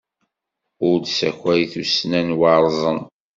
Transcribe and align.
Ur 0.87 0.95
d-ssakay 0.99 1.61
tussna 1.71 2.21
n 2.27 2.29
waṛẓen! 2.39 2.99